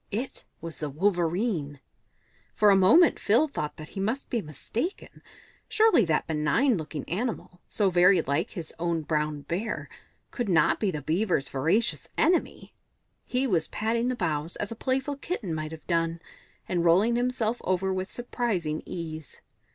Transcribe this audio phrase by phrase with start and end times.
[0.09, 1.79] It was the Wolverene.
[2.55, 5.21] For a moment Phil thought that he must be mistaken;
[5.69, 9.89] surely that benign looking animal, so very like his own brown bear,
[10.31, 12.73] could not be the Beaver's voracious enemy?
[13.27, 16.19] He was patting the boughs as a playful kitten might have done,
[16.67, 19.43] and rolling himself over with surprising ease.